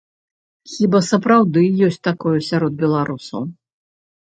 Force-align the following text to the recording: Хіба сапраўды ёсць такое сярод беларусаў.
Хіба 0.75 1.01
сапраўды 1.11 1.67
ёсць 1.91 2.03
такое 2.11 2.37
сярод 2.49 2.73
беларусаў. 2.85 3.41